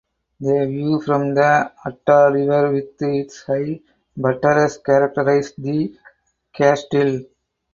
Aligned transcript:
The 0.39 0.65
view 0.65 0.99
from 1.01 1.35
the 1.35 1.71
Adda 1.85 2.31
river 2.33 2.71
with 2.71 2.89
its 3.01 3.43
high 3.43 3.79
buttresses 4.17 4.81
characterizes 4.83 5.53
the 5.59 5.95
castle. 6.51 7.19